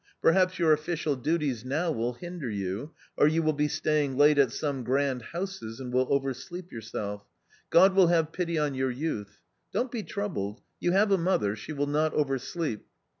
Perhaps 0.19 0.57
your 0.57 0.73
official 0.73 1.15
duties 1.15 1.63
now 1.63 1.91
will 1.91 2.13
hinder 2.13 2.49
you, 2.49 2.89
or 3.15 3.27
you 3.27 3.43
will 3.43 3.53
be 3.53 3.67
staying 3.67 4.17
late 4.17 4.39
at 4.39 4.51
some 4.51 4.83
grand 4.83 5.21
houses 5.21 5.79
and 5.79 5.93
will 5.93 6.07
oversleep 6.09 6.71
yourself. 6.71 7.23
God 7.69 7.93
will 7.93 8.07
have 8.07 8.31
pity 8.31 8.57
on 8.57 8.73
your, 8.73 8.89
youth. 8.89 9.41
Don't 9.71 9.91
be 9.91 10.01
troubled; 10.01 10.61
you 10.79 10.91
have 10.93 11.11
a 11.11 11.19
mother; 11.19 11.55
she 11.55 11.71
will 11.71 11.85
not 11.85 12.15
oversleep. 12.15 12.87